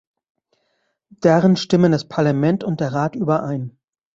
Darin 1.19 1.55
stimmen 1.57 1.91
das 1.91 2.07
Parlament 2.09 2.63
und 2.63 2.79
der 2.79 2.91
Rat 2.91 3.15
überein. 3.15 3.77